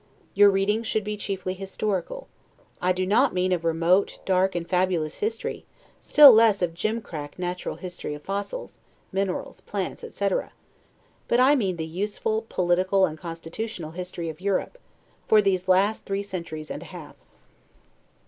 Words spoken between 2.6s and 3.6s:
I do not mean